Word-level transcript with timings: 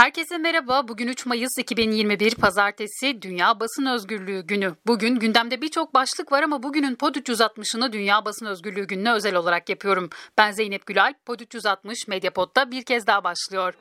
Herkese 0.00 0.38
merhaba. 0.38 0.88
Bugün 0.88 1.08
3 1.08 1.26
Mayıs 1.26 1.58
2021 1.58 2.34
Pazartesi 2.34 3.22
Dünya 3.22 3.60
Basın 3.60 3.86
Özgürlüğü 3.86 4.46
Günü. 4.46 4.74
Bugün 4.86 5.18
gündemde 5.18 5.62
birçok 5.62 5.94
başlık 5.94 6.32
var 6.32 6.42
ama 6.42 6.62
bugünün 6.62 6.94
Pod 6.94 7.14
360'ını 7.14 7.92
Dünya 7.92 8.24
Basın 8.24 8.46
Özgürlüğü 8.46 8.86
Günü'ne 8.86 9.12
özel 9.12 9.34
olarak 9.34 9.68
yapıyorum. 9.68 10.10
Ben 10.38 10.52
Zeynep 10.52 10.86
Gülal. 10.86 11.14
Pod 11.26 11.40
360 11.40 12.08
Medyapod'da 12.08 12.70
bir 12.70 12.82
kez 12.82 13.06
daha 13.06 13.24
başlıyor. 13.24 13.74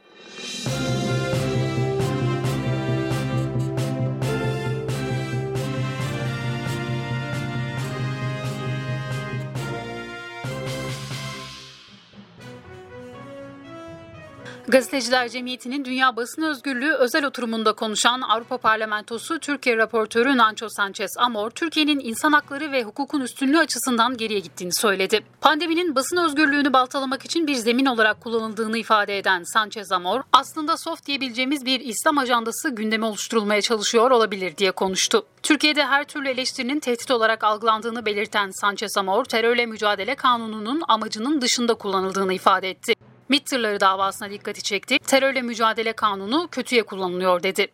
Gazeteciler 14.70 15.30
Cemiyeti'nin 15.30 15.86
Dünya 15.86 16.16
Basın 16.16 16.42
Özgürlüğü 16.42 16.94
özel 16.94 17.26
oturumunda 17.26 17.74
konuşan 17.74 18.22
Avrupa 18.22 18.58
Parlamentosu 18.58 19.40
Türkiye 19.40 19.78
raportörü 19.78 20.38
Nancho 20.38 20.70
Sanchez 20.70 21.18
Amor, 21.18 21.50
Türkiye'nin 21.50 22.00
insan 22.00 22.32
hakları 22.32 22.72
ve 22.72 22.84
hukukun 22.84 23.22
üstünlüğü 23.22 23.60
açısından 23.60 24.18
geriye 24.18 24.40
gittiğini 24.40 24.74
söyledi. 24.74 25.22
Pandeminin 25.42 25.96
basın 25.96 26.18
özgürlüğünü 26.18 26.74
baltalamak 26.74 27.26
için 27.26 27.48
bir 27.48 27.56
zemin 27.56 27.86
olarak 27.86 28.22
kullanıldığını 28.22 28.78
ifade 28.78 29.18
eden 29.18 29.44
Sanchez 29.44 29.92
Amor, 29.92 30.22
aslında 30.34 30.78
soft 30.78 31.06
diyebileceğimiz 31.06 31.66
bir 31.66 31.80
İslam 31.80 32.18
ajandası 32.18 32.70
gündeme 32.70 33.06
oluşturulmaya 33.06 33.62
çalışıyor 33.62 34.12
olabilir 34.12 34.58
diye 34.58 34.72
konuştu. 34.72 35.26
Türkiye'de 35.44 35.86
her 35.86 36.04
türlü 36.04 36.30
eleştirinin 36.30 36.80
tehdit 36.80 37.12
olarak 37.12 37.44
algılandığını 37.44 38.06
belirten 38.06 38.50
Sanchez 38.50 38.98
Amor, 38.98 39.26
terörle 39.26 39.66
mücadele 39.66 40.16
kanununun 40.16 40.82
amacının 40.88 41.42
dışında 41.42 41.74
kullanıldığını 41.74 42.34
ifade 42.34 42.70
etti. 42.70 42.99
MİT 43.30 43.46
tırları 43.46 43.80
davasına 43.80 44.30
dikkati 44.30 44.64
çekti. 44.64 45.00
Terörle 45.00 45.42
mücadele 45.42 45.94
kanunu 45.94 46.48
kötüye 46.52 46.84
kullanılıyor 46.84 47.44
dedi. 47.44 47.68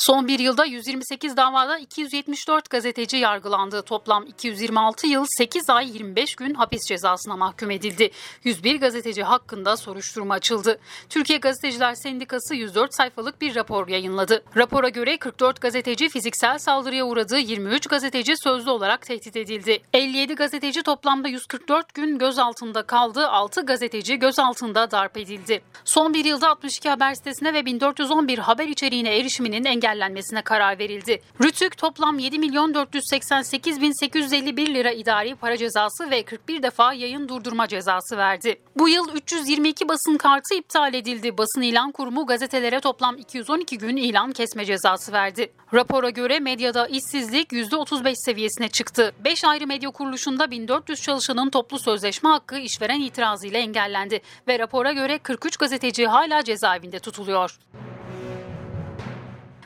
Son 0.00 0.28
bir 0.28 0.38
yılda 0.38 0.64
128 0.64 1.36
davada 1.36 1.78
274 1.78 2.70
gazeteci 2.70 3.16
yargılandı. 3.16 3.82
Toplam 3.82 4.26
226 4.26 5.06
yıl 5.06 5.24
8 5.28 5.70
ay 5.70 5.88
25 5.88 6.34
gün 6.34 6.54
hapis 6.54 6.88
cezasına 6.88 7.36
mahkum 7.36 7.70
edildi. 7.70 8.10
101 8.44 8.80
gazeteci 8.80 9.22
hakkında 9.22 9.76
soruşturma 9.76 10.34
açıldı. 10.34 10.78
Türkiye 11.08 11.38
Gazeteciler 11.38 11.94
Sendikası 11.94 12.54
104 12.54 12.94
sayfalık 12.94 13.40
bir 13.40 13.54
rapor 13.54 13.88
yayınladı. 13.88 14.42
Rapora 14.56 14.88
göre 14.88 15.16
44 15.16 15.60
gazeteci 15.60 16.08
fiziksel 16.08 16.58
saldırıya 16.58 17.04
uğradı, 17.06 17.38
23 17.38 17.86
gazeteci 17.86 18.34
sözlü 18.36 18.70
olarak 18.70 19.06
tehdit 19.06 19.36
edildi. 19.36 19.82
57 19.92 20.34
gazeteci 20.34 20.82
toplamda 20.82 21.28
144 21.28 21.94
gün 21.94 22.18
gözaltında 22.18 22.82
kaldı, 22.82 23.28
6 23.28 23.66
gazeteci 23.66 24.18
gözaltında 24.18 24.90
darp 24.90 25.16
edildi. 25.16 25.62
Son 25.84 26.14
bir 26.14 26.24
yılda 26.24 26.48
62 26.48 26.88
haber 26.88 27.14
sitesine 27.14 27.54
ve 27.54 27.66
1411 27.66 28.38
haber 28.38 28.68
içeriğine 28.68 29.18
erişiminin 29.18 29.64
engel 29.64 29.89
engellenmesine 29.90 30.42
karar 30.42 30.78
verildi. 30.78 31.20
Rütük 31.42 31.78
toplam 31.78 32.18
7 32.18 32.38
milyon 32.38 32.74
488 32.74 33.80
bin 33.80 33.92
851 33.92 34.74
lira 34.74 34.92
idari 34.92 35.34
para 35.34 35.56
cezası 35.56 36.10
ve 36.10 36.22
41 36.22 36.62
defa 36.62 36.92
yayın 36.92 37.28
durdurma 37.28 37.68
cezası 37.68 38.16
verdi. 38.16 38.60
Bu 38.76 38.88
yıl 38.88 39.08
322 39.14 39.88
basın 39.88 40.16
kartı 40.16 40.54
iptal 40.54 40.94
edildi. 40.94 41.38
Basın 41.38 41.62
ilan 41.62 41.92
kurumu 41.92 42.26
gazetelere 42.26 42.80
toplam 42.80 43.16
212 43.16 43.78
gün 43.78 43.96
ilan 43.96 44.32
kesme 44.32 44.64
cezası 44.64 45.12
verdi. 45.12 45.52
Rapora 45.74 46.10
göre 46.10 46.40
medyada 46.40 46.86
işsizlik 46.86 47.52
%35 47.52 48.14
seviyesine 48.14 48.68
çıktı. 48.68 49.12
5 49.24 49.44
ayrı 49.44 49.66
medya 49.66 49.90
kuruluşunda 49.90 50.50
1400 50.50 51.02
çalışanın 51.02 51.50
toplu 51.50 51.78
sözleşme 51.78 52.28
hakkı 52.28 52.58
işveren 52.58 53.00
itirazıyla 53.00 53.58
engellendi 53.58 54.20
ve 54.48 54.58
rapora 54.58 54.92
göre 54.92 55.18
43 55.18 55.56
gazeteci 55.56 56.06
hala 56.06 56.44
cezaevinde 56.44 56.98
tutuluyor. 56.98 57.58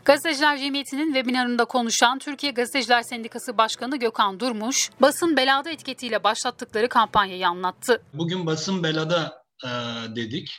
Gazeteciler 0.05 0.59
Cemiyeti'nin 0.59 1.15
webinarında 1.15 1.65
konuşan 1.65 2.19
Türkiye 2.19 2.53
Gazeteciler 2.53 3.03
Sendikası 3.03 3.59
Başkanı 3.59 3.97
Gökhan 3.97 4.41
Durmuş, 4.41 4.91
basın 5.01 5.37
belada 5.37 5.71
etiketiyle 5.71 6.25
başlattıkları 6.25 6.89
kampanyayı 6.89 7.49
anlattı. 7.49 8.03
Bugün 8.15 8.47
basın 8.47 8.83
belada 8.83 9.45
e, 9.65 9.69
dedik. 10.17 10.57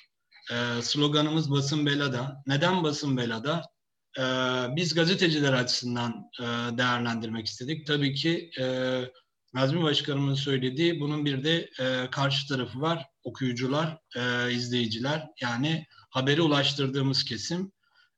E, 0.51 0.81
sloganımız 0.81 1.51
basın 1.51 1.85
belada. 1.85 2.43
Neden 2.47 2.83
basın 2.83 3.17
belada? 3.17 3.61
E, 4.17 4.23
biz 4.75 4.95
gazeteciler 4.95 5.53
açısından 5.53 6.29
e, 6.41 6.43
değerlendirmek 6.77 7.45
istedik. 7.45 7.87
Tabii 7.87 8.13
ki 8.13 8.49
e, 8.59 8.65
Nazmi 9.53 9.83
Başkanımın 9.83 10.35
söylediği 10.35 10.99
bunun 10.99 11.25
bir 11.25 11.43
de 11.43 11.69
e, 11.79 12.09
karşı 12.11 12.47
tarafı 12.47 12.81
var. 12.81 13.05
Okuyucular, 13.23 13.97
e, 14.15 14.51
izleyiciler 14.51 15.27
yani 15.41 15.85
haberi 16.09 16.41
ulaştırdığımız 16.41 17.23
kesim. 17.23 17.71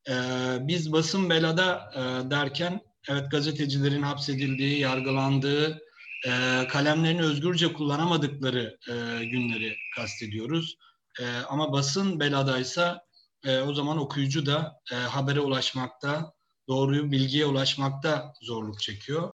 Ee, 0.09 0.57
biz 0.61 0.91
basın 0.93 1.29
belada 1.29 1.91
e, 1.95 2.31
derken 2.31 2.81
evet 3.09 3.31
gazetecilerin 3.31 4.01
hapsedildiği, 4.01 4.79
yargılandığı, 4.79 5.81
e, 6.25 6.67
kalemlerini 6.67 7.21
özgürce 7.21 7.73
kullanamadıkları 7.73 8.77
e, 8.87 9.25
günleri 9.25 9.75
kastediyoruz. 9.95 10.75
E, 11.19 11.25
ama 11.49 11.73
basın 11.73 12.19
beladaysa 12.19 13.01
e, 13.45 13.59
o 13.59 13.73
zaman 13.73 13.97
okuyucu 13.97 14.45
da 14.45 14.81
e, 14.91 14.95
habere 14.95 15.39
ulaşmakta, 15.39 16.33
doğruyu 16.67 17.11
bilgiye 17.11 17.45
ulaşmakta 17.45 18.33
zorluk 18.41 18.79
çekiyor. 18.79 19.31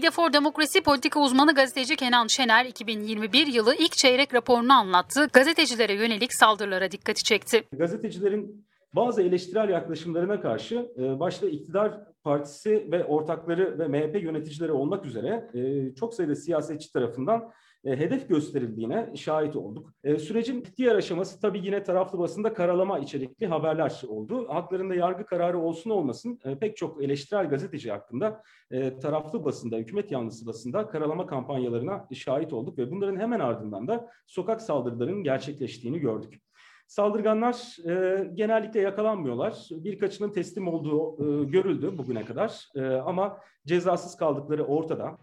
Medyafor 0.00 0.32
Demokrasi 0.32 0.80
Politika 0.82 1.20
Uzmanı 1.20 1.54
gazeteci 1.54 1.96
Kenan 1.96 2.26
Şener 2.26 2.64
2021 2.64 3.46
yılı 3.46 3.74
ilk 3.74 3.92
çeyrek 3.92 4.34
raporunu 4.34 4.72
anlattı. 4.72 5.28
Gazetecilere 5.32 5.92
yönelik 5.92 6.34
saldırılara 6.34 6.90
dikkati 6.90 7.24
çekti. 7.24 7.64
Gazetecilerin 7.72 8.66
bazı 8.94 9.22
eleştirel 9.22 9.68
yaklaşımlarına 9.68 10.40
karşı 10.40 10.92
e, 10.98 11.20
başta 11.20 11.48
iktidar 11.48 12.00
partisi 12.22 12.88
ve 12.92 13.04
ortakları 13.04 13.78
ve 13.78 13.88
MHP 13.88 14.22
yöneticileri 14.22 14.72
olmak 14.72 15.06
üzere 15.06 15.50
e, 15.54 15.94
çok 15.94 16.14
sayıda 16.14 16.34
siyasetçi 16.34 16.92
tarafından 16.92 17.50
e, 17.84 17.96
hedef 17.96 18.28
gösterildiğine 18.28 19.16
şahit 19.16 19.56
olduk. 19.56 19.94
E, 20.04 20.18
sürecin 20.18 20.66
diğer 20.76 20.94
aşaması 20.94 21.40
tabii 21.40 21.66
yine 21.66 21.82
taraflı 21.82 22.18
basında 22.18 22.54
karalama 22.54 22.98
içerikli 22.98 23.46
haberler 23.46 24.02
oldu. 24.08 24.48
Haklarında 24.48 24.94
yargı 24.94 25.26
kararı 25.26 25.58
olsun 25.58 25.90
olmasın 25.90 26.40
e, 26.44 26.58
pek 26.58 26.76
çok 26.76 27.02
eleştirel 27.02 27.48
gazeteci 27.48 27.90
hakkında 27.90 28.42
e, 28.70 28.98
taraflı 28.98 29.44
basında, 29.44 29.76
hükümet 29.76 30.10
yanlısı 30.10 30.46
basında 30.46 30.88
karalama 30.88 31.26
kampanyalarına 31.26 32.08
şahit 32.14 32.52
olduk 32.52 32.78
ve 32.78 32.90
bunların 32.90 33.20
hemen 33.20 33.40
ardından 33.40 33.88
da 33.88 34.08
sokak 34.26 34.62
saldırılarının 34.62 35.22
gerçekleştiğini 35.22 35.98
gördük. 35.98 36.42
Saldırganlar 36.90 37.76
e, 37.88 38.24
genellikle 38.34 38.80
yakalanmıyorlar. 38.80 39.54
Birkaçının 39.70 40.32
teslim 40.32 40.68
olduğu 40.68 41.12
e, 41.12 41.44
görüldü 41.44 41.98
bugüne 41.98 42.24
kadar 42.24 42.68
e, 42.74 42.80
ama 42.84 43.38
cezasız 43.66 44.16
kaldıkları 44.16 44.64
ortada. 44.64 45.16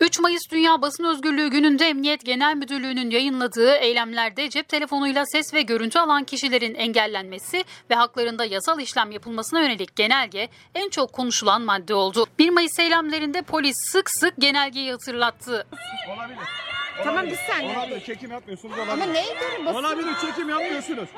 3 0.00 0.20
Mayıs 0.20 0.42
Dünya 0.52 0.82
Basın 0.82 1.04
Özgürlüğü 1.04 1.50
gününde 1.50 1.84
Emniyet 1.84 2.24
Genel 2.24 2.56
Müdürlüğü'nün 2.56 3.10
yayınladığı 3.10 3.74
eylemlerde 3.74 4.50
cep 4.50 4.68
telefonuyla 4.68 5.26
ses 5.26 5.54
ve 5.54 5.62
görüntü 5.62 5.98
alan 5.98 6.24
kişilerin 6.24 6.74
engellenmesi 6.74 7.64
ve 7.90 7.94
haklarında 7.94 8.44
yasal 8.44 8.80
işlem 8.80 9.10
yapılmasına 9.10 9.60
yönelik 9.60 9.96
genelge 9.96 10.48
en 10.74 10.88
çok 10.88 11.12
konuşulan 11.12 11.62
madde 11.62 11.94
oldu. 11.94 12.26
1 12.38 12.50
Mayıs 12.50 12.78
eylemlerinde 12.78 13.42
polis 13.42 13.76
sık 13.92 14.10
sık 14.10 14.36
genelgeyi 14.38 14.90
hatırlattı. 14.90 15.66
Olabilir. 16.16 16.69
Tamam 17.04 17.26
bir 17.26 17.36
saniye. 17.36 17.78
Olabilir. 17.78 18.04
Çekim 18.04 18.30
yapmıyorsunuz. 18.30 18.78
Olabilir. 18.78 18.92
Ama 18.92 19.04
neye 19.04 19.34
göre 19.34 19.66
basın? 19.66 19.78
Olabilir. 19.78 20.10
Çekim 20.20 20.48
yapmıyorsunuz. 20.48 21.08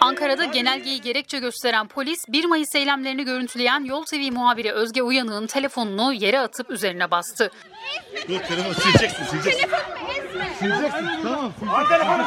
Ankara'da 0.00 0.44
genelgeyi 0.44 1.00
gerekçe 1.00 1.38
gösteren 1.38 1.88
polis 1.88 2.28
1 2.28 2.44
Mayıs 2.44 2.74
eylemlerini 2.74 3.24
görüntüleyen 3.24 3.84
Yol 3.84 4.04
TV 4.04 4.32
muhabiri 4.32 4.72
Özge 4.72 5.02
Uyanık'ın 5.02 5.46
telefonunu 5.46 6.12
yere 6.12 6.40
atıp 6.40 6.70
üzerine 6.70 7.10
bastı. 7.10 7.50
Dur 8.28 8.38
telefonu 8.38 8.74
sileceksin. 8.74 9.24
Sileceksin. 9.24 9.60
Telefonumu 9.68 10.12
ezme. 10.12 10.48
Sileceksin. 10.58 11.08
Tamam. 11.22 11.52
Al 11.70 11.84
telefonu. 11.84 12.24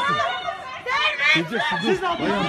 Sileceksin. 1.34 1.78
Dur. 1.84 2.02
Bayan. 2.02 2.46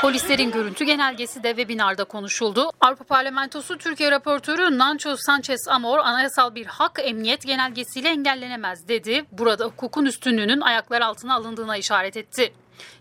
Polislerin 0.00 0.50
görüntü 0.50 0.84
genelgesi 0.84 1.42
de 1.42 1.48
webinarda 1.48 2.04
konuşuldu. 2.04 2.70
Avrupa 2.80 3.04
Parlamentosu 3.04 3.78
Türkiye 3.78 4.10
raportörü 4.10 4.78
Nancho 4.78 5.16
Sanchez 5.16 5.68
Amor 5.68 5.98
anayasal 5.98 6.54
bir 6.54 6.66
hak 6.66 7.00
emniyet 7.02 7.46
genelgesiyle 7.46 8.08
engellenemez 8.08 8.88
dedi. 8.88 9.24
Burada 9.32 9.64
hukukun 9.64 10.04
üstünlüğünün 10.04 10.60
ayaklar 10.60 11.00
altına 11.00 11.34
alındığına 11.34 11.76
işaret 11.76 12.16
etti. 12.16 12.52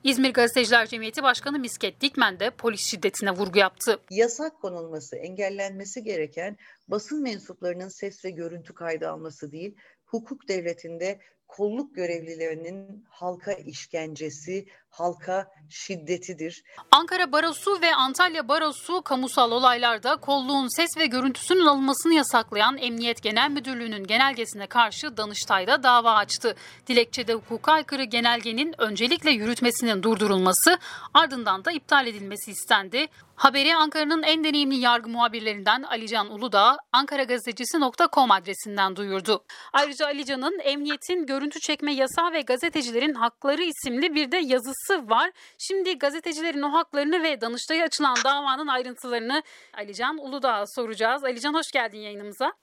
İzmir 0.03 0.33
Gazeteciler 0.33 0.87
Cemiyeti 0.87 1.23
Başkanı 1.23 1.59
Misket 1.59 2.01
Dikmen 2.01 2.39
de 2.39 2.49
polis 2.49 2.81
şiddetine 2.81 3.31
vurgu 3.31 3.59
yaptı. 3.59 3.99
Yasak 4.09 4.61
konulması, 4.61 5.15
engellenmesi 5.15 6.03
gereken 6.03 6.57
basın 6.87 7.21
mensuplarının 7.23 7.89
ses 7.89 8.25
ve 8.25 8.29
görüntü 8.29 8.73
kaydı 8.73 9.09
alması 9.09 9.51
değil, 9.51 9.75
hukuk 10.05 10.47
devletinde 10.47 11.19
kolluk 11.49 11.95
görevlilerinin 11.95 13.05
halka 13.09 13.53
işkencesi, 13.53 14.65
halka 14.89 15.51
şiddetidir. 15.69 16.63
Ankara 16.91 17.31
Barosu 17.31 17.81
ve 17.81 17.95
Antalya 17.95 18.47
Barosu 18.47 19.01
kamusal 19.01 19.51
olaylarda 19.51 20.15
kolluğun 20.15 20.75
ses 20.75 20.97
ve 20.97 21.05
görüntüsünün 21.05 21.65
alınmasını 21.65 22.13
yasaklayan 22.13 22.77
Emniyet 22.77 23.23
Genel 23.23 23.51
Müdürlüğü'nün 23.51 24.03
genelgesine 24.03 24.67
karşı 24.67 25.17
Danıştay'da 25.17 25.83
dava 25.83 26.13
açtı. 26.13 26.55
Dilekçede 26.87 27.33
hukuka 27.33 27.71
aykırı 27.71 28.03
genelgenin 28.03 28.75
öncelikle 28.77 29.31
yürütmesinin 29.31 30.03
durdurulması 30.03 30.77
ardından 31.13 31.65
da 31.65 31.71
iptal 31.71 32.07
edilmesi 32.07 32.51
istendi. 32.51 33.07
Haberi 33.39 33.75
Ankara'nın 33.75 34.23
en 34.23 34.43
deneyimli 34.43 34.75
yargı 34.75 35.09
muhabirlerinden 35.09 35.83
Alican 35.83 36.31
Uludağ, 36.31 36.77
ankaragazetecisi.com 36.91 38.31
adresinden 38.31 38.95
duyurdu. 38.95 39.43
Ayrıca 39.73 40.05
Alican'ın 40.05 40.59
emniyetin 40.59 41.27
görüntü 41.39 41.59
çekme 41.59 41.93
yasağı 41.93 42.33
ve 42.33 42.41
gazetecilerin 42.41 43.13
hakları 43.13 43.63
isimli 43.63 44.15
bir 44.15 44.31
de 44.31 44.37
yazısı 44.37 45.09
var. 45.09 45.31
Şimdi 45.57 45.97
gazetecilerin 45.97 46.61
o 46.61 46.73
haklarını 46.73 47.23
ve 47.23 47.41
Danıştay'a 47.41 47.85
açılan 47.85 48.15
davanın 48.23 48.67
ayrıntılarını 48.67 49.43
Alican 49.73 50.17
Uludağ'a 50.17 50.67
soracağız. 50.67 51.23
Alican 51.23 51.53
hoş 51.53 51.71
geldin 51.71 51.97
yayınımıza. 51.97 52.53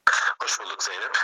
Hoş 0.42 0.60
bulduk 0.60 0.82
Zeynep. 0.82 1.16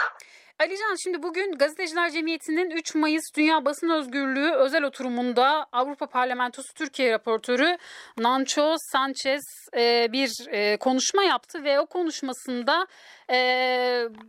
Alican 0.62 0.96
şimdi 1.02 1.22
bugün 1.22 1.52
Gazeteciler 1.52 2.10
Cemiyeti'nin 2.10 2.70
3 2.70 2.94
Mayıs 2.94 3.22
Dünya 3.36 3.64
Basın 3.64 3.88
Özgürlüğü 3.88 4.50
özel 4.50 4.82
oturumunda 4.82 5.66
Avrupa 5.72 6.06
Parlamentosu 6.06 6.74
Türkiye 6.74 7.12
raportörü 7.12 7.76
Nancho 8.18 8.74
Sanchez 8.78 9.42
e, 9.76 10.12
bir 10.12 10.30
e, 10.48 10.76
konuşma 10.76 11.22
yaptı 11.22 11.64
ve 11.64 11.80
o 11.80 11.86
konuşmasında 11.86 12.86
e, 13.30 13.36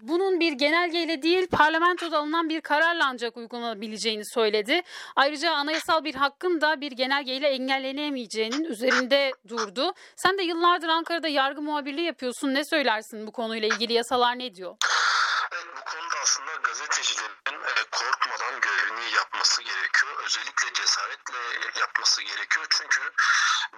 bunun 0.02 0.40
bir 0.40 0.52
genelgeyle 0.52 1.22
değil 1.22 1.48
parlamentoda 1.48 2.18
alınan 2.18 2.50
bir 2.50 2.62
kararla 2.62 3.08
ancak 3.08 3.38
uygulanabileceğini 3.38 4.26
söyledi. 4.26 4.82
Ayrıca 5.16 5.52
anayasal 5.52 6.04
bir 6.04 6.16
hakkın 6.16 6.62
da 6.62 6.82
bir 6.82 6.92
genelgeyle 6.92 7.48
engellenemeyeceğinin 7.48 8.64
üzerinde 8.64 9.32
durdu. 9.48 9.94
Sen 10.16 10.38
de 10.38 10.44
yıllardır 10.44 10.88
Ankara'da 10.88 11.28
yargı 11.28 11.62
muhabirliği 11.62 12.06
yapıyorsun. 12.06 12.54
Ne 12.54 12.66
söylersin 12.66 13.28
bu 13.28 13.32
konuyla 13.32 13.68
ilgili 13.68 13.94
yasalar 13.94 14.40
ne 14.40 14.56
diyor? 14.56 14.76
Evet 15.54 15.66
bu 15.78 15.84
konuda 15.92 16.16
aslında 16.24 16.56
gazetecilerin 16.56 17.62
e, 17.64 17.84
korkmadan 17.92 18.62
görevini 18.62 19.16
yapması 19.16 19.64
gerekiyor. 19.64 20.14
Özellikle 20.26 20.74
cesaretle 20.74 21.40
yapması 22.04 22.22
gerekiyor. 22.22 22.66
Çünkü 22.70 23.02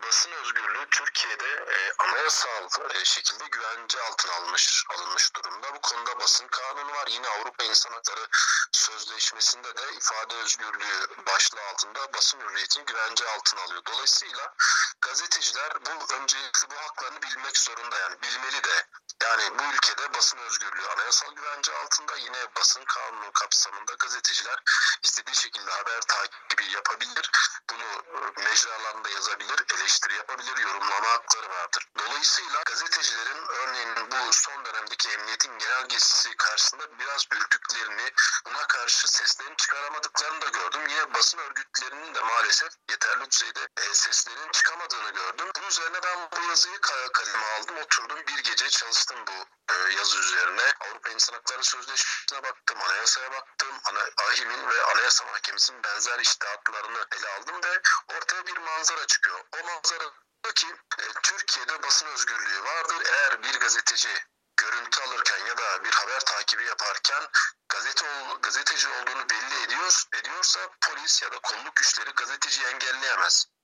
basın 0.04 0.32
özgürlüğü 0.32 0.86
Türkiye'de 0.92 1.50
e, 1.50 1.94
anayasal 2.04 2.70
e, 2.96 3.06
şekilde 3.06 3.44
güvence 3.52 4.02
altına 4.02 4.34
almış 4.34 4.84
alınmış 4.90 5.36
durumda. 5.36 5.76
Bu 5.76 5.82
konuda 5.82 6.20
basın 6.20 6.48
kanunu 6.48 6.92
var. 6.92 7.08
Yine 7.08 7.28
Avrupa 7.28 7.64
İnsan 7.64 7.92
Hakları 7.92 8.28
Sözleşmesi'nde 8.72 9.78
de 9.78 9.94
ifade 9.98 10.36
özgürlüğü 10.36 11.08
başlığı 11.28 11.62
altında 11.72 12.14
basın 12.14 12.40
hürriyetini 12.40 12.86
güvence 12.86 13.30
altına 13.30 13.62
alıyor. 13.62 13.82
Dolayısıyla 13.86 14.56
gazeteciler 15.02 15.74
bu 15.86 16.16
öncelikle 16.16 16.70
bu 16.70 16.76
haklarını 16.76 17.22
bilmek 17.22 17.58
zorunda 17.58 17.98
yani 17.98 18.22
bilmeli 18.22 18.64
de 18.64 18.88
yani 19.24 19.60
bu 19.60 19.64
ülkede 19.64 20.14
basın 20.14 20.38
özgürlüğü 20.38 20.88
anayasal 20.88 21.36
güvence 21.36 21.76
altında 21.76 22.16
yine 22.16 22.56
basın 22.56 22.86
kanunu 22.86 23.32
kapsamında 23.32 23.94
gazeteciler 24.00 24.64
istediği 25.04 25.36
şekilde 25.36 25.72
haber 25.72 26.02
takibi 26.02 26.72
yapabilir. 26.72 27.32
Bunu 27.70 27.84
e, 27.84 28.42
mecralarında 28.44 29.10
yazabilir, 29.10 29.66
eleştiri 29.76 30.14
yapabilir, 30.16 30.58
yorumlama 30.58 31.08
hakları 31.08 31.50
vardır. 31.50 31.88
Dolayısıyla 31.98 32.62
gazetecilerin 32.66 33.46
örneğin 33.48 33.96
bu 34.12 34.34
son 34.34 34.66
dönemdeki 34.66 35.10
emniyetin 35.10 35.60
genelgesi 35.60 36.38
karşısında 36.38 37.00
biraz 37.00 37.26
ürktüklerini, 37.34 38.12
buna 38.46 38.68
karşı 38.68 39.08
seslerini 39.08 39.58
çıkaramadıklarını 39.58 40.42
da 40.42 40.50
gördüm. 40.50 40.82
Yine 40.90 41.14
basın 41.14 41.38
örgütlerinin 41.38 42.16
de 42.16 42.22
maalesef 42.22 42.70
yeterli 42.90 43.32
düzeyde 43.32 43.68
e, 43.78 43.94
seslerinin 43.94 44.52
çıkamadığını 44.90 45.12
gördüm. 45.12 45.52
Bunun 45.56 45.68
üzerine 45.68 46.04
ben 46.04 46.30
bu 46.32 46.50
yazıyı 46.50 46.82
kaleme 47.14 47.46
aldım, 47.46 47.78
oturdum 47.78 48.20
bir 48.28 48.44
gece 48.44 48.70
çalıştım 48.70 49.18
bu 49.28 49.46
e, 49.74 49.94
yazı 49.98 50.20
üzerine. 50.20 50.74
Avrupa 50.80 51.10
İnsan 51.10 51.34
Hakları 51.34 51.64
Sözleşmesi'ne 51.64 52.44
baktım, 52.44 52.82
anayasaya 52.82 53.32
baktım, 53.32 53.76
ana, 53.86 54.00
AHİM'in 54.28 54.70
ve 54.70 54.86
Anayasa 54.86 55.26
Mahkemesi'nin 55.26 55.84
benzer 55.84 56.20
iştihatlarını 56.20 57.06
ele 57.18 57.30
aldım 57.30 57.64
ve 57.64 57.82
ortaya 58.18 58.46
bir 58.46 58.58
manzara 58.58 59.08
çıkıyor. 59.08 59.40
O 59.62 59.66
manzara 59.66 60.12
ki 60.56 60.68
e, 61.00 61.04
Türkiye'de 61.24 61.84
basın 61.84 62.08
özgürlüğü 62.08 62.64
vardır. 62.64 63.04
Eğer 63.06 63.44
bir 63.44 63.60
gazeteci 63.60 64.10
görüntü 64.58 65.02
alırken 65.02 65.46
ya 65.46 65.58
da 65.58 65.84
bir 65.84 65.92
haber 65.92 66.20
takibi 66.20 66.66
yaparken 66.66 67.28
gazete 67.70 68.06
ol, 68.06 68.42
gazeteci 68.42 68.88
olduğunu 68.90 69.30
belli 69.30 69.64
ediyor, 69.64 70.04
ediyorsa 70.14 70.60
polis 70.82 71.22
ya 71.22 71.32
da 71.32 71.40
kolluk 71.40 71.76
güçleri 71.76 72.10
gazeteciyi 72.10 72.68
engelleyemez. 72.68 73.55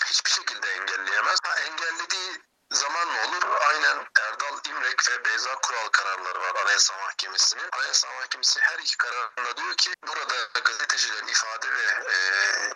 Hiçbir 0.00 0.30
şekilde 0.30 0.72
engelleyemez. 0.72 1.38
Ha, 1.42 1.54
engellediği 1.60 2.40
zaman 2.70 3.08
ne 3.14 3.20
olur? 3.20 3.42
Aynen 3.68 4.06
Erdal 4.20 4.58
İmrek 4.68 5.10
ve 5.10 5.24
Beyza 5.24 5.54
Kural 5.54 5.88
kararları 5.88 6.40
var 6.40 6.54
Anayasa 6.64 6.96
Mahkemesi'nin. 6.96 7.68
Anayasa 7.72 8.08
Mahkemesi 8.08 8.60
her 8.60 8.78
iki 8.78 8.96
kararında 8.96 9.56
diyor 9.56 9.76
ki 9.76 9.90
burada 10.06 10.60
gazetecilerin 10.64 11.26
ifade 11.26 11.74
ve 11.74 11.84
e, 12.12 12.16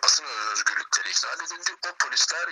basın 0.03 0.25
özgürlükleri 0.25 1.09
ihlal 1.09 1.39
edildi. 1.39 1.75
O 1.87 1.95
polisler 1.95 2.49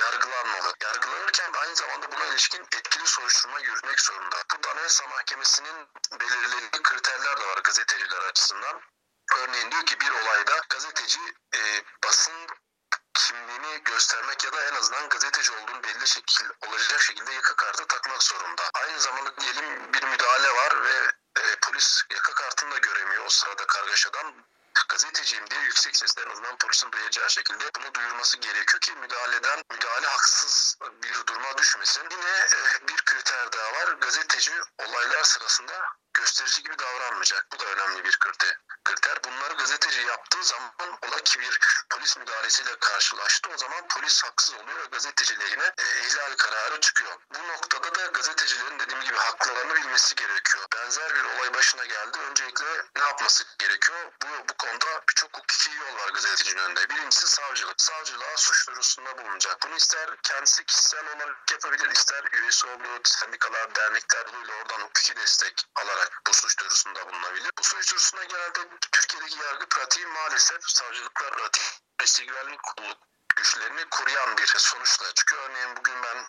yargılanmalı. 0.00 0.74
Yargılanırken 0.82 1.54
de 1.54 1.58
aynı 1.58 1.76
zamanda 1.76 2.12
buna 2.12 2.26
ilişkin 2.26 2.62
etkili 2.62 3.06
soruşturma 3.06 3.60
yürütmek 3.60 4.00
zorunda. 4.00 4.36
Burada 4.52 4.70
Anayasa 4.70 5.06
Mahkemesi'nin 5.06 5.88
belirlediği 6.20 6.70
kriterler 6.82 7.40
de 7.40 7.46
var 7.46 7.58
gazeteciler 7.58 8.22
açısından. 8.22 8.80
Örneğin 9.36 9.70
diyor 9.70 9.86
ki 9.86 10.00
bir 10.00 10.10
olayda 10.10 10.62
gazeteci 10.68 11.20
e, 11.54 11.84
basın 12.04 12.46
kimliğini 13.16 13.82
göstermek 13.84 14.44
ya 14.44 14.52
da 14.52 14.64
en 14.64 14.74
azından 14.74 15.08
gazeteci 15.08 15.52
olduğunu 15.52 15.82
belli 15.82 16.08
şekil 16.08 16.46
olacak 16.66 17.00
şekilde 17.00 17.32
yaka 17.32 17.56
kartı 17.56 17.86
takmak 17.86 18.22
zorunda. 18.22 18.62
Aynı 18.74 19.00
zamanda 19.00 19.36
diyelim 19.40 19.92
bir 19.92 20.02
müdahale 20.02 20.54
var 20.54 20.84
ve 20.84 21.12
e, 21.40 21.56
polis 21.62 22.02
yaka 22.10 22.34
kartını 22.34 22.70
da 22.70 22.78
göremiyor 22.78 23.24
o 23.26 23.30
sırada 23.30 23.66
kargaşadan. 23.66 24.34
Gazeteciyim 24.88 25.50
diye 25.50 25.60
yüksek 25.60 25.96
sesle 25.96 26.22
en 26.22 26.30
azından 26.30 26.56
polisin 26.56 26.92
duyacağı 26.92 27.30
şekilde 27.30 27.64
bunu 27.76 27.94
duyurması 27.94 28.36
gerekiyor 28.36 28.80
ki 28.80 28.92
müdahaleden 28.92 29.62
müdahale 29.70 30.06
haksız 30.06 30.78
bir 31.02 31.26
duruma 31.26 31.58
düşmesin. 31.58 32.08
Yine 32.10 32.30
e, 32.30 32.88
bir 32.88 32.96
kriter 32.96 33.52
daha 33.52 33.72
var. 33.72 33.92
Gazeteci 33.92 34.52
olaylar 34.78 35.24
sırasında 35.24 35.95
gösterici 36.16 36.62
gibi 36.62 36.78
davranmayacak. 36.78 37.46
Bu 37.52 37.58
da 37.58 37.64
önemli 37.64 38.04
bir 38.04 38.18
kriter. 38.18 38.58
kriter. 38.84 39.24
Bunları 39.24 39.54
gazeteci 39.54 40.00
yaptığı 40.00 40.44
zaman 40.44 40.98
ola 41.02 41.16
ki 41.24 41.40
bir 41.40 41.60
polis 41.90 42.16
müdahalesiyle 42.16 42.76
karşılaştı. 42.80 43.50
O 43.54 43.58
zaman 43.58 43.88
polis 43.88 44.24
haksız 44.24 44.54
oluyor 44.54 44.78
ve 44.78 44.86
gazeteci 44.92 45.40
lehine 45.40 45.72
e, 45.78 45.84
ihlal 46.06 46.36
kararı 46.36 46.80
çıkıyor. 46.80 47.16
Bu 47.34 47.48
noktada 47.48 47.94
da 47.94 48.06
gazetecilerin 48.06 48.78
dediğim 48.78 49.02
gibi 49.02 49.16
haklarını 49.16 49.74
bilmesi 49.74 50.14
gerekiyor. 50.14 50.65
Benzer 50.86 51.14
bir 51.14 51.24
olay 51.24 51.54
başına 51.54 51.84
geldi. 51.84 52.18
Öncelikle 52.18 52.64
ne 52.96 53.02
yapması 53.02 53.44
gerekiyor? 53.58 54.12
Bu, 54.22 54.48
bu 54.48 54.54
konuda 54.54 55.02
birçok 55.08 55.36
hukuki 55.36 55.70
yol 55.70 55.96
var 55.96 56.08
gazetecinin 56.08 56.62
önünde. 56.62 56.88
Birincisi 56.88 57.28
savcılık. 57.28 57.80
Savcılığa 57.82 58.36
suç 58.36 58.66
duyurusunda 58.68 59.18
bulunacak. 59.18 59.62
Bunu 59.62 59.76
ister 59.76 60.16
kendisi 60.22 60.64
kişisel 60.64 61.06
olarak 61.06 61.50
yapabilir, 61.52 61.90
ister 61.90 62.24
üyesi 62.32 62.66
olduğu 62.66 63.00
sendikalar, 63.04 63.74
dernekler 63.74 64.26
yoluyla 64.26 64.54
oradan 64.54 64.80
hukuki 64.80 65.16
destek 65.16 65.66
alarak 65.74 66.22
bu 66.26 66.34
suç 66.34 66.58
duyurusunda 66.58 67.08
bulunabilir. 67.08 67.50
Bu 67.58 67.64
suç 67.64 67.90
duyurusunda 67.90 68.24
genelde 68.24 68.60
Türkiye'deki 68.92 69.38
yargı 69.38 69.66
pratiği 69.68 70.06
maalesef 70.06 70.70
savcılıklar 70.70 71.36
pratiği 71.36 71.66
işte 72.04 72.24
güvenlik 72.24 72.62
kolluk 72.62 72.98
güçlerini 73.36 73.88
koruyan 73.90 74.36
bir 74.36 74.46
sonuçla 74.46 75.14
çıkıyor. 75.14 75.42
Örneğin 75.50 75.76
bugün 75.76 76.02
ben 76.02 76.26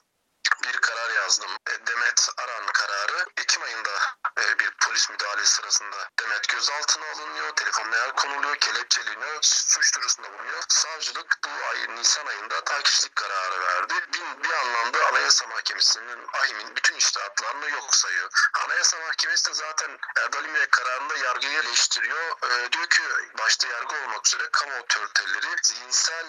bir 0.63 0.77
karar 0.77 1.09
yazdım. 1.09 1.51
E, 1.51 1.87
Demet 1.87 2.29
Aran 2.37 2.65
kararı 2.73 3.25
Ekim 3.37 3.63
ayında 3.63 3.91
bir 4.37 4.71
polis 4.71 5.09
müdahalesi 5.09 5.53
sırasında 5.53 6.09
Demet 6.19 6.47
gözaltına 6.47 7.05
alınıyor, 7.11 7.51
telefonuna 7.55 7.97
el 7.97 8.11
konuluyor, 8.11 8.55
kelepçeleniyor, 8.55 9.39
suç 9.41 9.95
duyurusunda 9.95 10.33
bulunuyor. 10.33 10.63
Savcılık 10.69 11.39
bu 11.45 11.49
ay 11.49 11.95
Nisan 11.95 12.25
ayında 12.25 12.63
takipçilik 12.63 13.15
kararı 13.15 13.59
verdi. 13.61 13.93
Bir, 14.13 14.43
bir 14.43 14.53
anlamda 14.53 15.07
Anayasa 15.07 15.47
Mahkemesi'nin, 15.47 16.27
AHİM'in 16.33 16.75
bütün 16.75 16.95
iştahatlarını 16.95 17.69
yok 17.69 17.95
sayıyor. 17.95 18.29
Anayasa 18.65 18.97
Mahkemesi 18.97 19.49
de 19.49 19.53
zaten 19.53 19.99
Erdal 20.17 20.45
İmrek 20.45 20.71
kararında 20.71 21.17
yargıyı 21.17 21.59
eleştiriyor. 21.59 22.51
E, 22.51 22.71
diyor 22.71 22.87
ki 22.87 23.03
başta 23.37 23.67
yargı 23.67 23.95
olmak 23.95 24.27
üzere 24.27 24.49
kamu 24.51 24.73
otoriteleri 24.75 25.55
zihinsel 25.63 26.27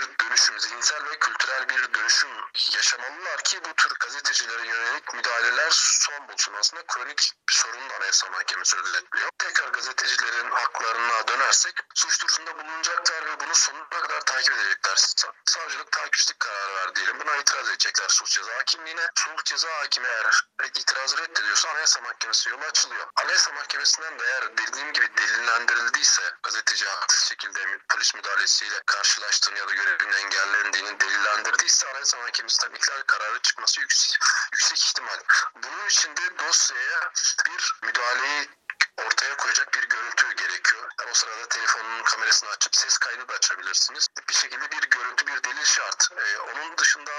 bir 0.00 0.26
dönüşüm, 0.26 0.60
zihinsel 0.60 1.04
ve 1.04 1.18
kültürel 1.18 1.68
bir 1.68 1.94
dönüşüm 1.94 2.30
yaşamalılar 2.74 3.42
ki 3.44 3.60
bu 3.64 3.74
tür 3.74 3.90
gazetecilere 4.00 4.66
yönelik 4.66 5.14
müdahaleler 5.14 5.70
son 5.70 6.28
bulsun. 6.28 6.54
Aslında 6.54 6.82
kronik 6.86 7.32
bir 7.48 7.54
sorun 7.54 7.90
da 7.90 7.94
Anayasa 7.96 8.30
Mahkemesi 8.30 8.76
özetliyor. 8.76 9.28
Tekrar 9.38 9.68
gazetecilerin 9.68 10.50
haklarına 10.50 11.28
dönersek 11.28 11.74
suç 11.94 12.20
duyurusunda 12.20 12.58
bulunacaklar 12.58 13.26
ve 13.26 13.40
bunu 13.40 13.54
sonuna 13.54 13.88
kadar 13.88 14.20
takip 14.20 14.54
edecekler. 14.54 14.96
Sa- 14.96 15.32
Savcılık 15.44 15.92
takipçilik 15.92 16.40
kararı 16.40 16.74
ver 16.74 16.94
diyelim. 16.94 17.20
Buna 17.20 17.36
itiraz 17.36 17.68
edecekler 17.68 18.08
sulh 18.08 18.28
ceza 18.28 18.54
hakimliğine. 18.58 19.10
Sulh 19.14 19.44
ceza 19.44 19.68
hakimi 19.78 20.06
eğer 20.08 20.44
itirazı 20.74 21.18
reddediyorsa 21.18 21.68
Anayasa 21.70 22.00
Mahkemesi 22.00 22.50
yolu 22.50 22.64
açılıyor. 22.64 23.06
Anayasa 23.16 23.52
Mahkemesi'nden 23.52 24.18
de 24.18 24.24
eğer 24.24 24.56
dediğim 24.56 24.92
gibi 24.92 25.16
delillendirildiyse 25.16 26.22
gazeteci 26.42 26.86
haksız 26.86 27.28
şekilde 27.28 27.78
polis 27.88 28.14
müdahalesiyle 28.14 28.82
karşılaştığını 28.86 29.58
ya 29.58 29.68
da 29.68 29.72
görevinin 29.84 30.12
engellendiğini 30.12 31.00
delillendirdiyse 31.00 31.88
Anayasa 31.90 32.18
Mahkemesi'nden 32.18 32.74
ihlal 32.74 33.02
kararı 33.06 33.38
çıkması 33.38 33.80
yüksek, 33.80 34.18
yüksek 34.52 34.78
ihtimal. 34.78 35.18
Bunun 35.56 35.86
için 35.86 36.16
de 36.16 36.38
dosyaya 36.38 37.12
bir 37.46 37.74
müdahaleyi 37.82 38.48
ortaya 38.96 39.36
koyacak 39.36 39.74
bir 39.74 39.88
görüntü 39.88 40.32
gerekiyor. 40.32 40.88
Yani 41.00 41.10
o 41.10 41.14
sırada 41.14 41.48
telefonun 41.48 42.02
kamerasını 42.02 42.50
açıp 42.50 42.76
ses 42.76 42.98
kaydı 42.98 43.28
da 43.28 43.34
açabilirsiniz. 43.34 44.08
Bir 44.28 44.34
şekilde 44.34 44.70
bir 44.70 44.90
görüntü, 44.90 45.26
bir 45.26 45.44
delil 45.44 45.64
şart. 45.64 46.08
Ee, 46.16 46.38
onun 46.38 46.78
dışında 46.78 47.10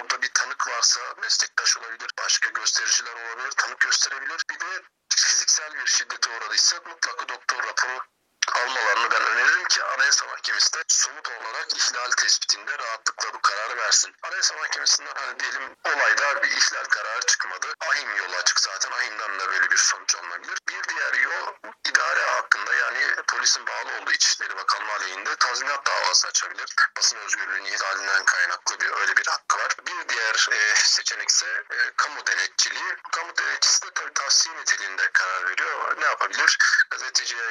orada 0.00 0.22
bir 0.22 0.30
tanık 0.34 0.68
varsa 0.68 1.00
meslektaş 1.20 1.76
olabilir, 1.76 2.10
başka 2.18 2.48
göstericiler 2.48 3.12
olabilir, 3.12 3.50
tanık 3.50 3.80
gösterebilir. 3.80 4.42
Bir 4.50 4.60
de 4.60 4.82
fiziksel 5.16 5.74
bir 5.74 5.86
şiddete 5.86 6.30
uğradıysa 6.30 6.76
mutlaka 6.76 7.28
doktor 7.28 7.64
raporu 7.64 8.13
almalarını 8.52 9.10
ben 9.10 9.22
öneririm 9.22 9.64
ki 9.64 9.84
Anayasa 9.84 10.26
Mahkemesi 10.26 10.72
de 10.72 10.82
somut 10.88 11.28
olarak 11.28 11.76
ihlal 11.76 12.10
tespitinde 12.10 12.78
rahatlıkla 12.78 13.34
bu 13.34 13.40
kararı 13.40 13.76
versin. 13.76 14.14
Anayasa 14.22 14.54
Mahkemesi'nden 14.54 15.14
hani 15.14 15.40
diyelim 15.40 15.76
olayda 15.84 16.42
bir 16.42 16.50
ihlal 16.50 16.84
kararı 16.84 17.26
çıkmadı. 17.26 17.66
Ahim 17.80 18.16
yolu 18.16 18.36
açık 18.36 18.60
zaten. 18.60 18.90
Ahim'den 18.90 19.38
de 19.38 19.48
böyle 19.48 19.70
bir 19.70 19.76
sonuç 19.76 20.14
alınabilir. 20.14 20.58
Bir 20.68 20.82
diğer 20.88 21.14
yol 21.14 21.54
idare 21.88 22.22
hakkında 22.22 22.74
yani 22.74 23.14
polisin 23.28 23.66
bağlı 23.66 24.00
olduğu 24.00 24.12
İçişleri 24.12 24.56
Bakanlığı 24.56 24.92
aleyhinde 24.92 25.36
tazminat 25.36 25.86
davası 25.86 26.28
açabilir. 26.28 26.74
Basın 26.96 27.16
özgürlüğünün 27.16 27.64
ihlalinden 27.64 28.24
kaynaklı 28.24 28.80
bir 28.80 28.90
öyle 28.90 29.16
bir 29.16 29.26
hakkı 29.26 29.58
var. 29.58 29.76
Bir 29.86 30.08
diğer 30.08 30.48
e, 30.52 30.74
seçenek 30.74 31.28
ise 31.28 31.64
e, 31.70 31.76
kamu 31.96 32.26
denetçiliği. 32.26 32.96
Kamu 33.12 33.36
denetçisi 33.36 33.86
de 33.86 33.90
tabii 33.94 34.14
tavsiye 34.14 34.56
niteliğinde 34.56 35.10
karar 35.12 35.48
veriyor. 35.48 36.00
Ne 36.00 36.04
yapabilir? 36.04 36.58
Gazeteciye 36.90 37.42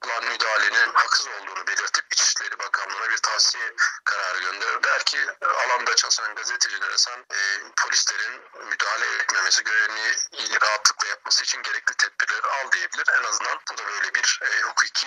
yapılan 0.00 0.32
müdahalenin 0.32 0.92
haksız 0.94 1.26
olduğunu 1.26 1.66
belirtip 1.66 2.04
İçişleri 2.12 2.58
Bakanlığı'na 2.58 3.10
bir 3.10 3.16
tavsiye 3.16 3.64
kararı 4.04 4.40
gönderir. 4.40 4.82
Der 4.82 5.04
ki 5.04 5.18
alanda 5.66 5.96
çalışan 5.96 6.34
gazetecilere 6.34 6.98
sen 6.98 7.18
e, 7.18 7.38
polislerin 7.82 8.40
müdahale 8.70 9.22
etmemesi, 9.22 9.64
görevini 9.64 10.14
rahatlıkla 10.62 11.08
yapması 11.08 11.44
için 11.44 11.62
gerekli 11.62 11.94
tedbirleri 11.94 12.46
al 12.46 12.72
diyebilir. 12.72 13.04
En 13.20 13.24
azından 13.24 13.58
bu 13.72 13.78
da 13.78 13.86
böyle 13.86 14.14
bir 14.14 14.40
e, 14.42 14.62
hukuki 14.62 15.06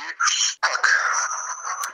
hak. 0.62 1.00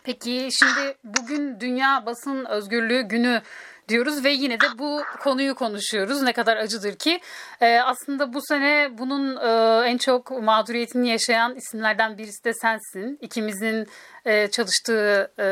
Peki 0.04 0.50
şimdi 0.52 0.98
bugün 1.04 1.60
Dünya 1.60 2.06
Basın 2.06 2.46
Özgürlüğü 2.46 3.02
Günü 3.02 3.44
diyoruz 3.90 4.24
ve 4.24 4.30
yine 4.30 4.62
de 4.62 4.66
bu 4.78 5.04
konuyu 5.20 5.56
konuşuyoruz. 5.56 6.22
Ne 6.22 6.34
kadar 6.34 6.58
acıdır 6.58 6.96
ki. 6.96 7.22
Ee, 7.62 7.80
aslında 7.80 8.34
bu 8.34 8.40
sene 8.42 8.90
bunun 8.98 9.36
e, 9.36 9.90
en 9.90 9.98
çok 9.98 10.32
mağduriyetini 10.32 11.10
yaşayan 11.10 11.56
isimlerden 11.56 12.18
birisi 12.18 12.44
de 12.44 12.54
sensin. 12.54 13.18
İkimizin 13.22 13.88
e, 14.26 14.52
çalıştığı 14.52 15.32
e, 15.40 15.48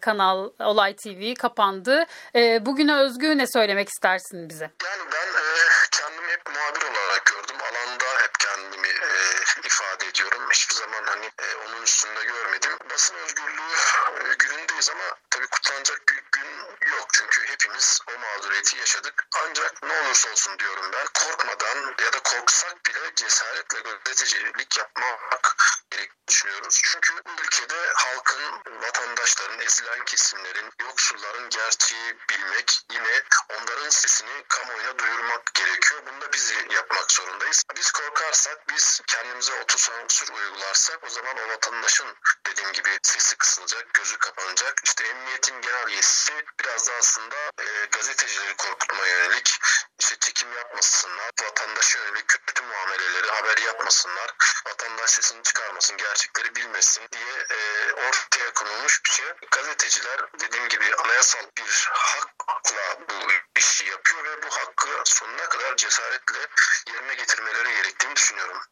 kanal 0.00 0.50
Olay 0.60 0.96
TV 0.96 1.34
kapandı. 1.34 2.04
E, 2.34 2.66
bugüne 2.66 2.94
özgü 2.94 3.38
ne 3.38 3.46
söylemek 3.46 3.88
istersin 3.88 4.48
bize? 4.48 4.70
Yani 4.84 5.02
ben 5.12 5.28
e, 5.42 5.46
kendimi 5.92 6.32
hep 6.32 6.42
muhabir 6.46 6.82
olarak 6.90 7.24
gördüm. 7.26 7.56
Alanda 7.68 8.22
hep 8.22 8.34
kendimi 8.38 8.88
e, 8.88 9.08
ifade 9.66 10.06
ediyorum. 10.10 10.42
Hiçbir 10.52 10.74
zaman 10.74 11.02
hani 11.06 11.26
e, 11.26 11.46
onun 11.62 11.82
üstünde 11.82 12.24
görmedim. 12.24 12.70
Basın 12.90 13.16
özgürlüğü 13.24 13.72
e, 14.18 14.34
günündeyiz 14.38 14.90
ama 14.90 15.04
tabii 15.32 15.46
kutlanacak 15.46 16.08
bir 16.08 16.22
gün 16.32 16.48
yok. 16.96 17.08
Çünkü 17.12 17.48
hepimiz 17.48 18.00
o 18.08 18.18
mağduriyeti 18.18 18.76
yaşadık. 18.76 19.26
Ancak 19.42 19.82
ne 19.82 20.00
olursa 20.00 20.30
olsun 20.30 20.58
diyorum 20.58 20.92
ben 20.92 21.06
korkmadan 21.14 21.94
ya 22.04 22.12
da 22.12 22.22
korksak 22.22 22.86
bile 22.86 23.14
cesaretle 23.14 23.80
gazetecilik 23.80 24.78
yapmak 24.78 25.56
gerektiğini 25.90 26.22
düşünüyoruz. 26.28 26.80
Çünkü 26.84 27.14
bu 27.26 27.42
ülkede 27.42 27.92
halkın, 27.94 28.62
vatandaşların, 28.82 29.60
ezilen 29.60 30.04
kesimlerin, 30.04 30.70
yoksulların 30.80 31.50
gerçeği 31.50 32.16
bilmek, 32.30 32.80
yine 32.92 33.22
onların 33.48 33.90
sesini 33.90 34.44
kamuoyuna 34.48 34.98
duyurmak 34.98 35.54
gerekiyor. 35.54 36.02
Bunu 36.06 36.20
da 36.20 36.32
biz 36.32 36.52
yapmak 36.70 37.12
zorundayız. 37.12 37.62
Biz 37.76 37.90
korkarsak, 37.90 38.68
biz 38.68 39.00
kendimize 39.06 39.52
otosansür 39.62 40.28
uygularsak 40.28 41.04
o 41.04 41.08
zaman 41.08 41.36
o 41.38 41.48
vatandaşın 41.48 42.16
dediğim 42.46 42.72
gibi 42.72 42.98
sesi 43.02 43.36
kısılacak, 43.36 43.94
gözü 43.94 44.18
kapanacak. 44.18 44.80
İşte 44.84 45.04
emniyetin 45.22 45.60
genel 45.60 45.88
yetisi 45.88 46.32
biraz 46.60 46.88
da 46.88 46.92
aslında 46.98 47.36
e, 47.60 47.86
gazetecileri 47.86 48.56
korkutmaya 48.56 49.18
yönelik 49.18 49.58
işte 50.00 50.16
çekim 50.20 50.52
yapmasınlar, 50.52 51.30
vatandaşa 51.42 51.98
yönelik 51.98 52.28
kötü 52.28 52.62
muameleleri 52.62 53.30
haber 53.30 53.58
yapmasınlar, 53.58 54.34
vatandaş 54.66 55.10
sesini 55.10 55.42
çıkarmasın, 55.42 55.96
gerçekleri 55.96 56.54
bilmesin 56.56 57.08
diye 57.12 57.46
e, 57.50 57.92
ortaya 57.92 58.52
konulmuş 58.54 59.04
bir 59.04 59.10
şey. 59.10 59.26
Gazeteciler 59.50 60.20
dediğim 60.40 60.68
gibi 60.68 60.94
anayasal 60.96 61.46
bir 61.58 61.88
hakla 61.92 62.98
bu 63.08 63.32
işi 63.58 63.84
yapıyor 63.84 64.24
ve 64.24 64.42
bu 64.42 64.56
hakkı 64.56 64.88
sonuna 65.04 65.48
kadar 65.48 65.76
cesaretle 65.76 66.46
yerine 66.88 67.14
getirmeleri 67.14 67.74
gerektiğini 67.74 68.16
düşünüyorum. 68.16 68.62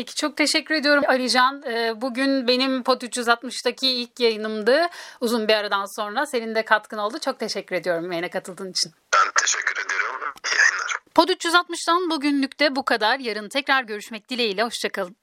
Peki 0.00 0.14
çok 0.14 0.36
teşekkür 0.36 0.74
ediyorum 0.74 1.04
Alican. 1.08 1.62
Ee, 1.62 2.00
Bugün 2.00 2.48
benim 2.48 2.82
Pod 2.82 3.02
360'daki 3.02 3.88
ilk 3.88 4.20
yayınımdı. 4.20 4.86
Uzun 5.20 5.48
bir 5.48 5.54
aradan 5.54 5.96
sonra 5.96 6.26
senin 6.26 6.54
de 6.54 6.64
katkın 6.64 6.98
oldu. 6.98 7.18
Çok 7.18 7.38
teşekkür 7.38 7.76
ediyorum 7.76 8.12
yayına 8.12 8.30
katıldığın 8.30 8.70
için. 8.70 8.92
Ben 9.14 9.32
teşekkür 9.42 9.84
ediyorum. 9.84 10.34
İyi 10.46 10.58
yayınlar. 10.58 10.96
Pod 11.14 11.28
360'dan 11.28 12.10
bugünlük 12.10 12.60
de 12.60 12.76
bu 12.76 12.84
kadar. 12.84 13.18
Yarın 13.18 13.48
tekrar 13.48 13.82
görüşmek 13.82 14.28
dileğiyle. 14.28 14.62
Hoşçakalın. 14.62 15.16